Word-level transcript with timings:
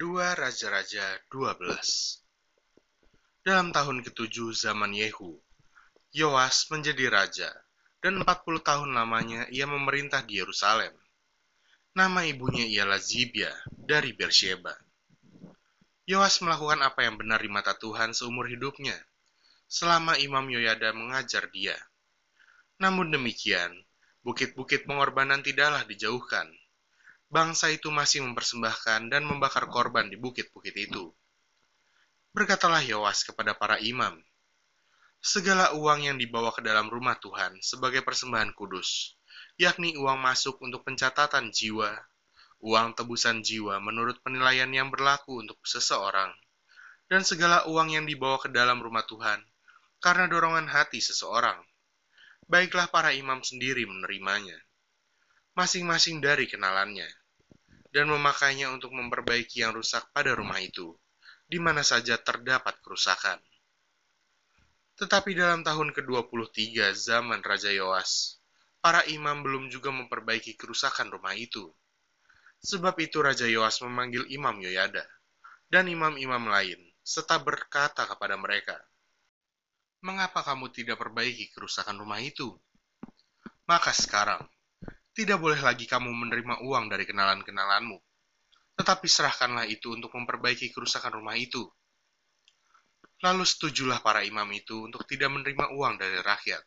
Dua 0.00 0.32
Raja-Raja 0.32 1.28
12 1.28 1.60
Dalam 3.44 3.68
tahun 3.68 4.00
ketujuh 4.00 4.56
zaman 4.56 4.96
Yehu, 4.96 5.36
Yoas 6.16 6.72
menjadi 6.72 7.12
raja, 7.12 7.52
dan 8.00 8.16
40 8.24 8.64
tahun 8.64 8.96
lamanya 8.96 9.44
ia 9.52 9.68
memerintah 9.68 10.24
di 10.24 10.40
Yerusalem. 10.40 10.96
Nama 11.92 12.24
ibunya 12.24 12.64
ialah 12.64 12.96
Zibia 12.96 13.52
dari 13.68 14.16
Beersheba. 14.16 14.72
Yoas 16.08 16.40
melakukan 16.40 16.80
apa 16.80 17.04
yang 17.04 17.20
benar 17.20 17.44
di 17.44 17.52
mata 17.52 17.76
Tuhan 17.76 18.16
seumur 18.16 18.48
hidupnya, 18.48 18.96
selama 19.68 20.16
Imam 20.16 20.48
Yoyada 20.48 20.96
mengajar 20.96 21.52
dia. 21.52 21.76
Namun 22.80 23.12
demikian, 23.12 23.76
bukit-bukit 24.24 24.88
pengorbanan 24.88 25.44
tidaklah 25.44 25.84
dijauhkan, 25.84 26.48
bangsa 27.30 27.70
itu 27.70 27.94
masih 27.94 28.26
mempersembahkan 28.26 29.06
dan 29.06 29.22
membakar 29.22 29.70
korban 29.70 30.10
di 30.10 30.18
bukit-bukit 30.18 30.74
itu. 30.74 31.14
Berkatalah 32.34 32.82
Yoas 32.82 33.22
kepada 33.22 33.54
para 33.54 33.78
imam, 33.78 34.18
segala 35.22 35.70
uang 35.78 36.10
yang 36.10 36.16
dibawa 36.18 36.50
ke 36.50 36.58
dalam 36.58 36.90
rumah 36.90 37.14
Tuhan 37.22 37.62
sebagai 37.62 38.02
persembahan 38.02 38.50
kudus, 38.58 39.14
yakni 39.62 39.94
uang 39.94 40.18
masuk 40.18 40.58
untuk 40.58 40.82
pencatatan 40.82 41.54
jiwa, 41.54 41.94
uang 42.66 42.98
tebusan 42.98 43.46
jiwa 43.46 43.78
menurut 43.78 44.18
penilaian 44.26 44.70
yang 44.74 44.90
berlaku 44.90 45.38
untuk 45.38 45.62
seseorang, 45.62 46.34
dan 47.06 47.22
segala 47.22 47.62
uang 47.70 47.94
yang 47.94 48.10
dibawa 48.10 48.42
ke 48.42 48.50
dalam 48.50 48.82
rumah 48.82 49.06
Tuhan 49.06 49.38
karena 50.02 50.26
dorongan 50.26 50.66
hati 50.66 50.98
seseorang. 50.98 51.62
Baiklah 52.50 52.90
para 52.90 53.14
imam 53.14 53.46
sendiri 53.46 53.86
menerimanya, 53.86 54.58
masing-masing 55.54 56.18
dari 56.18 56.50
kenalannya 56.50 57.19
dan 57.90 58.06
memakainya 58.06 58.70
untuk 58.70 58.94
memperbaiki 58.94 59.66
yang 59.66 59.74
rusak 59.74 60.06
pada 60.14 60.34
rumah 60.34 60.62
itu, 60.62 60.94
di 61.50 61.58
mana 61.58 61.82
saja 61.82 62.18
terdapat 62.18 62.78
kerusakan. 62.82 63.38
Tetapi 64.94 65.34
dalam 65.34 65.66
tahun 65.66 65.90
ke-23 65.96 66.94
zaman 66.94 67.42
Raja 67.42 67.72
Yoas, 67.74 68.38
para 68.78 69.02
imam 69.10 69.42
belum 69.42 69.66
juga 69.68 69.90
memperbaiki 69.90 70.54
kerusakan 70.54 71.10
rumah 71.10 71.34
itu. 71.34 71.68
Sebab 72.60 72.92
itu 73.00 73.24
Raja 73.24 73.48
Yoas 73.48 73.80
memanggil 73.80 74.28
Imam 74.28 74.60
Yoyada 74.60 75.04
dan 75.72 75.88
imam-imam 75.88 76.44
lain, 76.44 76.76
serta 77.00 77.40
berkata 77.40 78.04
kepada 78.04 78.36
mereka, 78.36 78.76
Mengapa 80.00 80.40
kamu 80.40 80.72
tidak 80.72 80.96
perbaiki 80.96 81.52
kerusakan 81.52 82.00
rumah 82.00 82.20
itu? 82.20 82.56
Maka 83.68 83.92
sekarang, 83.92 84.44
tidak 85.10 85.42
boleh 85.42 85.58
lagi 85.58 85.90
kamu 85.90 86.06
menerima 86.06 86.62
uang 86.62 86.86
dari 86.86 87.02
kenalan-kenalanmu, 87.02 87.98
tetapi 88.78 89.06
serahkanlah 89.10 89.66
itu 89.66 89.90
untuk 89.90 90.14
memperbaiki 90.14 90.70
kerusakan 90.70 91.18
rumah 91.18 91.34
itu. 91.34 91.66
Lalu 93.20 93.44
setujulah 93.44 94.00
para 94.00 94.22
imam 94.22 94.46
itu 94.54 94.86
untuk 94.86 95.04
tidak 95.04 95.34
menerima 95.34 95.74
uang 95.74 95.98
dari 95.98 96.22
rakyat, 96.22 96.62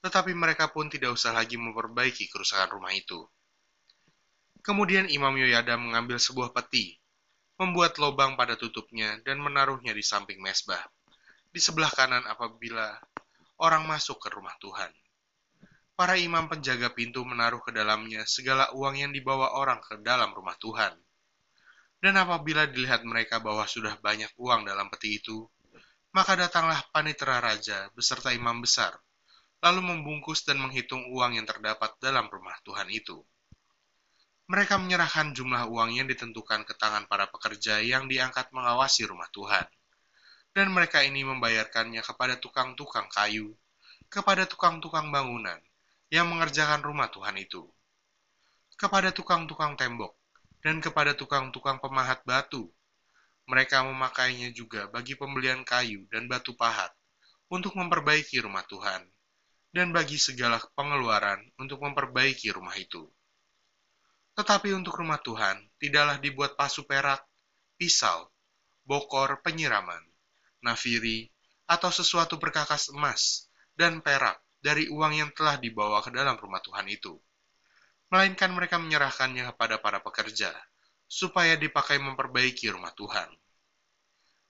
tetapi 0.00 0.32
mereka 0.32 0.70
pun 0.70 0.88
tidak 0.88 1.12
usah 1.12 1.34
lagi 1.34 1.58
memperbaiki 1.58 2.30
kerusakan 2.30 2.70
rumah 2.78 2.94
itu. 2.94 3.18
Kemudian 4.62 5.10
Imam 5.10 5.34
Yoyada 5.34 5.74
mengambil 5.74 6.22
sebuah 6.22 6.54
peti, 6.54 6.94
membuat 7.58 7.98
lubang 7.98 8.38
pada 8.38 8.54
tutupnya 8.54 9.18
dan 9.26 9.42
menaruhnya 9.42 9.90
di 9.90 10.06
samping 10.06 10.38
mesbah, 10.38 10.86
di 11.50 11.58
sebelah 11.58 11.90
kanan 11.90 12.22
apabila 12.30 12.94
orang 13.58 13.90
masuk 13.90 14.22
ke 14.22 14.30
rumah 14.30 14.54
Tuhan 14.62 15.01
para 15.92 16.16
imam 16.16 16.48
penjaga 16.48 16.88
pintu 16.90 17.22
menaruh 17.22 17.60
ke 17.60 17.70
dalamnya 17.70 18.24
segala 18.24 18.72
uang 18.72 18.96
yang 18.96 19.12
dibawa 19.12 19.54
orang 19.54 19.78
ke 19.84 20.00
dalam 20.00 20.32
rumah 20.32 20.56
Tuhan. 20.56 20.96
Dan 22.02 22.18
apabila 22.18 22.66
dilihat 22.66 23.06
mereka 23.06 23.38
bahwa 23.38 23.62
sudah 23.62 23.94
banyak 24.02 24.34
uang 24.34 24.66
dalam 24.66 24.90
peti 24.90 25.22
itu, 25.22 25.46
maka 26.10 26.34
datanglah 26.34 26.82
panitera 26.90 27.38
raja 27.38 27.86
beserta 27.94 28.34
imam 28.34 28.58
besar, 28.58 28.90
lalu 29.62 29.94
membungkus 29.94 30.42
dan 30.42 30.58
menghitung 30.58 31.06
uang 31.14 31.38
yang 31.38 31.46
terdapat 31.46 31.94
dalam 32.02 32.26
rumah 32.26 32.58
Tuhan 32.66 32.90
itu. 32.90 33.22
Mereka 34.50 34.76
menyerahkan 34.82 35.32
jumlah 35.32 35.70
uang 35.70 35.96
yang 35.96 36.10
ditentukan 36.10 36.66
ke 36.66 36.74
tangan 36.74 37.06
para 37.06 37.30
pekerja 37.30 37.78
yang 37.78 38.10
diangkat 38.10 38.50
mengawasi 38.50 39.06
rumah 39.06 39.30
Tuhan. 39.30 39.64
Dan 40.52 40.74
mereka 40.74 41.00
ini 41.00 41.24
membayarkannya 41.24 42.04
kepada 42.04 42.36
tukang-tukang 42.36 43.08
kayu, 43.08 43.56
kepada 44.12 44.44
tukang-tukang 44.44 45.08
bangunan, 45.08 45.56
yang 46.12 46.28
mengerjakan 46.28 46.84
rumah 46.84 47.08
Tuhan 47.08 47.40
itu, 47.40 47.64
kepada 48.76 49.16
tukang-tukang 49.16 49.80
tembok, 49.80 50.12
dan 50.60 50.84
kepada 50.84 51.16
tukang-tukang 51.16 51.80
pemahat 51.80 52.20
batu. 52.28 52.68
Mereka 53.48 53.80
memakainya 53.88 54.52
juga 54.52 54.92
bagi 54.92 55.16
pembelian 55.16 55.64
kayu 55.64 56.04
dan 56.12 56.28
batu 56.28 56.52
pahat 56.52 56.92
untuk 57.48 57.72
memperbaiki 57.80 58.44
rumah 58.44 58.60
Tuhan, 58.68 59.08
dan 59.72 59.88
bagi 59.88 60.20
segala 60.20 60.60
pengeluaran 60.76 61.40
untuk 61.56 61.80
memperbaiki 61.80 62.52
rumah 62.52 62.76
itu. 62.76 63.08
Tetapi 64.36 64.76
untuk 64.76 65.00
rumah 65.00 65.18
Tuhan 65.18 65.64
tidaklah 65.80 66.20
dibuat 66.20 66.60
pasu 66.60 66.84
perak, 66.84 67.24
pisau, 67.80 68.28
bokor 68.84 69.40
penyiraman, 69.40 70.04
nafiri, 70.60 71.32
atau 71.64 71.88
sesuatu 71.88 72.36
perkakas 72.36 72.92
emas 72.92 73.48
dan 73.80 74.04
perak 74.04 74.36
dari 74.62 74.86
uang 74.88 75.12
yang 75.18 75.30
telah 75.34 75.58
dibawa 75.58 75.98
ke 76.00 76.14
dalam 76.14 76.38
rumah 76.38 76.62
Tuhan 76.62 76.86
itu. 76.86 77.18
Melainkan 78.08 78.54
mereka 78.54 78.78
menyerahkannya 78.78 79.50
kepada 79.52 79.82
para 79.82 79.98
pekerja, 79.98 80.54
supaya 81.10 81.58
dipakai 81.58 81.98
memperbaiki 81.98 82.70
rumah 82.70 82.94
Tuhan. 82.94 83.26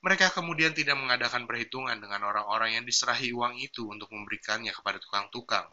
Mereka 0.00 0.32
kemudian 0.32 0.72
tidak 0.72 0.96
mengadakan 0.96 1.44
perhitungan 1.44 1.98
dengan 2.00 2.24
orang-orang 2.24 2.80
yang 2.80 2.84
diserahi 2.88 3.34
uang 3.34 3.60
itu 3.60 3.84
untuk 3.84 4.08
memberikannya 4.08 4.72
kepada 4.72 4.96
tukang-tukang, 5.02 5.66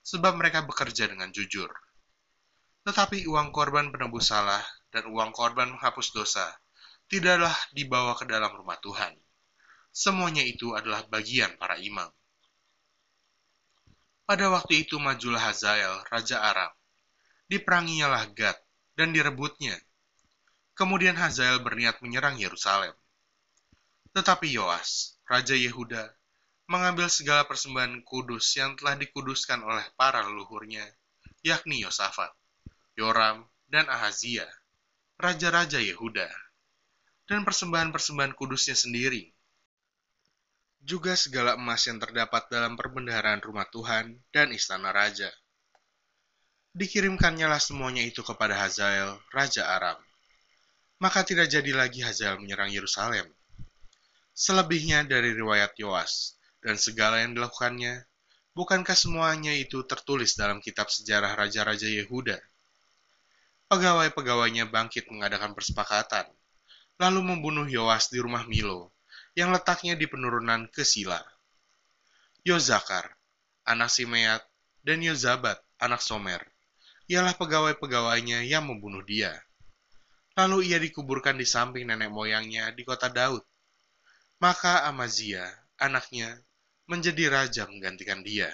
sebab 0.00 0.40
mereka 0.40 0.64
bekerja 0.64 1.10
dengan 1.10 1.28
jujur. 1.28 1.68
Tetapi 2.88 3.28
uang 3.28 3.52
korban 3.52 3.92
penebus 3.92 4.32
salah 4.32 4.62
dan 4.88 5.10
uang 5.12 5.36
korban 5.36 5.68
menghapus 5.76 6.14
dosa 6.16 6.48
tidaklah 7.08 7.52
dibawa 7.72 8.14
ke 8.14 8.24
dalam 8.28 8.52
rumah 8.52 8.76
Tuhan. 8.78 9.16
Semuanya 9.90 10.44
itu 10.44 10.76
adalah 10.76 11.02
bagian 11.08 11.56
para 11.56 11.80
imam. 11.80 12.08
Pada 14.28 14.52
waktu 14.52 14.84
itu 14.84 15.00
majulah 15.00 15.40
Hazael, 15.40 16.04
Raja 16.12 16.36
Aram. 16.44 16.68
Diperanginya 17.48 18.12
Gad, 18.36 18.60
dan 18.92 19.16
direbutnya. 19.16 19.72
Kemudian 20.76 21.16
Hazael 21.16 21.64
berniat 21.64 22.04
menyerang 22.04 22.36
Yerusalem. 22.36 22.92
Tetapi 24.12 24.52
Yoas, 24.52 25.16
Raja 25.24 25.56
Yehuda, 25.56 26.12
mengambil 26.68 27.08
segala 27.08 27.48
persembahan 27.48 28.04
kudus 28.04 28.52
yang 28.52 28.76
telah 28.76 29.00
dikuduskan 29.00 29.64
oleh 29.64 29.88
para 29.96 30.20
leluhurnya, 30.20 30.84
yakni 31.40 31.80
Yosafat, 31.80 32.28
Yoram, 33.00 33.48
dan 33.64 33.88
Ahazia, 33.88 34.44
raja-raja 35.16 35.80
Yehuda, 35.80 36.28
dan 37.24 37.48
persembahan-persembahan 37.48 38.36
kudusnya 38.36 38.76
sendiri, 38.76 39.32
juga 40.88 41.12
segala 41.20 41.60
emas 41.60 41.84
yang 41.84 42.00
terdapat 42.00 42.48
dalam 42.48 42.72
perbendaharaan 42.72 43.44
rumah 43.44 43.68
Tuhan 43.68 44.16
dan 44.32 44.48
istana 44.56 44.88
raja. 44.88 45.28
Dikirimkannya 46.72 47.44
lah 47.44 47.60
semuanya 47.60 48.00
itu 48.00 48.24
kepada 48.24 48.56
Hazael, 48.56 49.20
Raja 49.28 49.68
Aram. 49.68 50.00
Maka 50.96 51.28
tidak 51.28 51.52
jadi 51.52 51.76
lagi 51.76 52.00
Hazael 52.00 52.40
menyerang 52.40 52.72
Yerusalem. 52.72 53.28
Selebihnya 54.32 55.04
dari 55.04 55.36
riwayat 55.36 55.76
Yoas 55.76 56.40
dan 56.64 56.80
segala 56.80 57.20
yang 57.20 57.36
dilakukannya, 57.36 58.08
bukankah 58.56 58.96
semuanya 58.96 59.52
itu 59.52 59.84
tertulis 59.84 60.40
dalam 60.40 60.64
kitab 60.64 60.88
sejarah 60.88 61.36
Raja-Raja 61.36 61.84
Yehuda? 61.84 62.40
Pegawai-pegawainya 63.68 64.72
bangkit 64.72 65.04
mengadakan 65.12 65.52
persepakatan, 65.52 66.24
lalu 66.96 67.20
membunuh 67.20 67.68
Yoas 67.68 68.08
di 68.08 68.22
rumah 68.22 68.48
Milo, 68.48 68.88
yang 69.38 69.54
letaknya 69.54 69.94
di 69.94 70.10
penurunan 70.10 70.66
ke 70.66 70.82
Sila. 70.82 71.22
Yozakar, 72.42 73.06
anak 73.62 73.86
Simeat, 73.86 74.42
dan 74.82 74.98
Yozabat, 74.98 75.62
anak 75.78 76.02
Somer, 76.02 76.42
ialah 77.06 77.38
pegawai-pegawainya 77.38 78.42
yang 78.42 78.66
membunuh 78.66 79.06
dia. 79.06 79.30
Lalu 80.34 80.74
ia 80.74 80.82
dikuburkan 80.82 81.38
di 81.38 81.46
samping 81.46 81.86
nenek 81.86 82.10
moyangnya 82.10 82.74
di 82.74 82.82
kota 82.82 83.06
Daud. 83.06 83.46
Maka 84.42 84.90
Amazia, 84.90 85.46
anaknya, 85.78 86.34
menjadi 86.90 87.30
raja 87.30 87.62
menggantikan 87.70 88.26
dia. 88.26 88.50